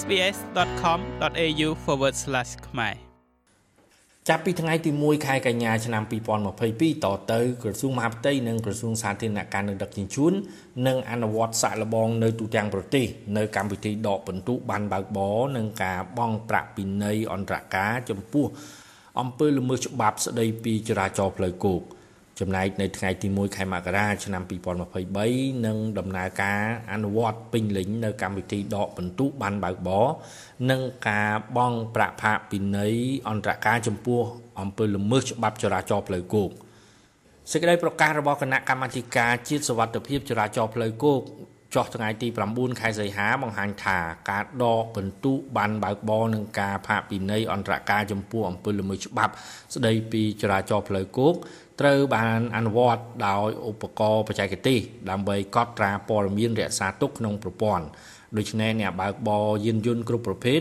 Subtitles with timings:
[0.00, 1.68] sbs.com.au/
[2.68, 2.94] ខ្មែរ
[4.28, 6.02] ចាប់ពីថ្ងៃទី1ខែកញ្ញាឆ្នាំ
[6.52, 10.32] 2022តទៅក្រសួងមហាផ្ទៃនិងក្រសួងសាធារណការនិងដឹកជញ្ជូន
[10.86, 18.46] នឹងអនុវត្តសាក់លបងនៅទូទាំងប្រទេសនៅកម្មវិធីដកពិន្ទុបានបើកបរនិងការបង់ប្រាក់ពិន័យអន្តរការចំពោះ
[19.20, 21.82] អំពើល្មើសច្បាប់ស្តីពីចរាចរណ៍ផ្លូវគោក
[22.40, 24.42] ចំណែកនៅថ្ងៃទី1ខែមករាឆ្នាំ
[25.04, 26.60] 2023នឹងដំណើរការ
[26.92, 30.06] អនុវត្តពេញលេញនៅកម្មវិធីដកពិន្ទុបានបើកបរ
[30.70, 32.94] និងការបង់ប្រាក់ផាកពិន័យ
[33.28, 34.20] អន្តរការចំពោះ
[34.60, 36.50] អំពើល្មើសច្បាប់ចរាចរណ៍ផ្លូវគោក
[37.50, 41.20] សេចក្តីប្រកាសរបស់គណៈកម្មាធិការជាតិសវត្ថិភាពចរាចរណ៍ផ្លូវគោក
[41.74, 43.98] ចុះថ្ងៃទី9ខែសីហាបង្ហាញថា
[44.30, 49.32] ការដកបន្ទុបានបើកបរនឹងការផាកពិន័យអន្តរការចំពោះអំពើល្មើសច្បាប់
[49.74, 51.34] ស្តីពីចរាចរណ៍ផ្លូវគោក
[51.80, 54.78] ត្រូវបានអនុវត្តដោយឧបករណ៍បច្ចេកទេស
[55.10, 57.84] ដើម្បីកត់ត្រាព័ត៌មានរក្សាទុកក្នុងប្រព័ន្ធ
[58.36, 60.60] ដូច្នេះអ្នកបើកបរយានយន្តគ្រប់ប្រភេទ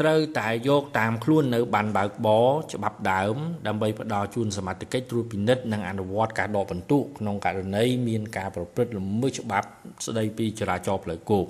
[0.00, 9.68] ត្រូវតែយកតាមខ្លួននៅបានបើកបរច្បាប់ដើម ដើម្បីផ្ដល់ជូនសមត្ថកិច្ចត្រួតពិនិត្យនិងអនុវត្តការដកបន្ទុកក្នុងករណីមានការប្រព្រឹត្តល្មើសច្បាប់
[10.06, 11.46] ស្ដីពីចរាចរណ៍ផ្លូវគោក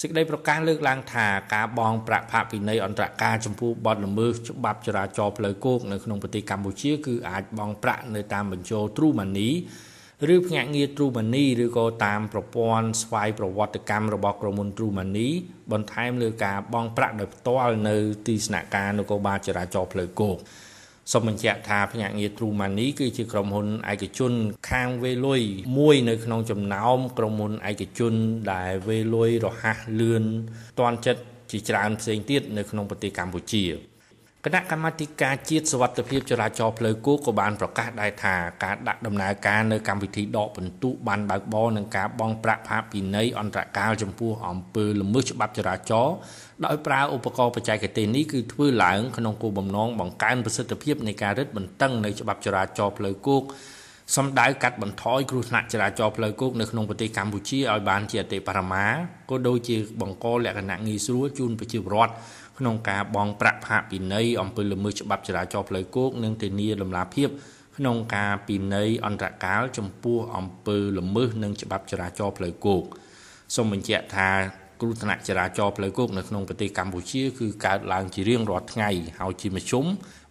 [0.00, 9.50] សេចក្តីប្រកាសលើកឡើងថាការបង់ប្រាក់ផាកពិន័យអន្តរការចំពោះបទល្មើសច្បាប់ចរាចរណ៍ផ្លូវគោកនៅក្នុងប្រទេសកម្ពុជាគឺអាចបង់ប្រាក់នៅតាមបញ្ចូល True Money
[10.34, 15.30] ឬភ្នាក់ងារ True Money ឬក៏តាមប្រព័ន្ធស្វ័យប្រវត្តិកម្មរបស់ក្រុមហ៊ុន True Money
[15.72, 20.36] បន្ថែមលើការបង់ប្រាក់ដោយផ្ទាល់នៅទីស្នាក់ការនគរបាលចរាចរណ៍ផ្លូវគោក
[21.12, 24.32] សូមបញ្ជាក់ថាភ្នាក់ងារ True Money គឺជាក្រុមហ៊ុនឯកជន
[24.70, 25.42] ខាងវេលុយ
[25.78, 28.14] មួយនៅក្នុងចំណោមក្រុមហ៊ុនឯកជន
[28.52, 30.24] ដែលវេលុយរហ័សលឿន
[30.80, 33.64] ទាន់ចិត្តជាច្រើនផ្សេងទៀតនៅក្នុងប្រទេសកម្ពុជា
[34.46, 46.14] គណៈកម្មាធិការជាតិសវត្ថិភាពចរាចរណ៍ផ្លូវគោកក៏បានប្រកាសដែរថាការដាក់ដំណើរការនៅកម្មវិធីដកពិន្ទុបានបើកបរនឹងការបង់ប្រាក់ផាកពិន័យអន្តរកាលចំពោះអំពើល្មើសច្បាប់ចរាចរណ៍
[46.64, 53.42] ដោយប្រើឧបករណ៍បច្ចេកទេសនេះគឺធ្វើឡើងក្នុងគោលបំណងបង្កើនប្រសិទ្ធភាពនៃការរឹតបន្តឹងនៅច្បាប់ចរាចរណ៍ផ្លូវគោក
[54.16, 58.86] សម្ដៅកាត់បន្ថយគ្រោះថ្នាក់ចរាចរណ៍ផ្លូវគោកនៅក្នុងប្រទេសកម្ពុជាឲ្យបានជាអតិបរមា
[59.30, 62.12] ក៏ដូចជាបង្កលក្ខណៈងាយស្រួលជូនប្រជាពលរដ្ឋ
[62.58, 67.28] ក្នុងការបង់ប្រាក់ផាកពិន័យអំពើល្មើសច្បាប់ចរាចរណ៍ផ្លូវគោកនិងធានាលំដាភាព
[67.76, 72.82] ក្នុងការពិន័យអន្តរកាលចំពោះអំពើល្មើសនិងច្បាប់ចរាចរណ៍ផ្លូវគោក
[73.54, 74.30] សូមបញ្ជាក់ថា
[74.80, 78.90] គ្រោះថ្នាក់ចរាចរណ៍ផ្លូវគោកនៅក្នុងប្រទេសកម្ពុជាគឺកើតឡើងជារៀងរាល់ថ្ងៃ
[79.20, 79.86] ហើយជាមធ្យម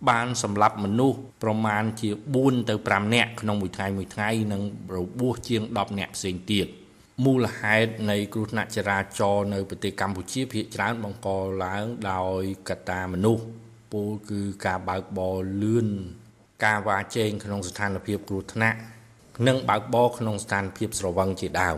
[0.09, 2.09] បានសម្លាប់មនុស្សប្រមាណជា
[2.39, 4.61] 4ទៅ5នាក់ក្នុងមួយថ្ងៃមួយថ្ងៃនិង
[4.95, 6.67] របួសជាង10នាក់ផ្សេងទៀត។
[7.25, 11.27] មូលហេតុនៃគ្រោះថ្នាក់ចរាចរណ៍នៅប្រទេសកម្ពុជាភាគច្រើនបង្ក
[11.63, 13.43] ឡើងដោយកត្តាមនុស្ស
[13.93, 15.87] ពោលគឺការបើកបរលឿន
[16.65, 18.77] ការវ៉ាជែងក្នុងស្ថានភាពគ្រោះថ្នាក់
[19.47, 21.77] និងបើកបរក្នុងស្ថានភាពស្រវឹងជាដើម